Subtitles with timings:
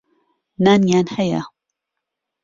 [0.63, 1.41] نانیان هەیە.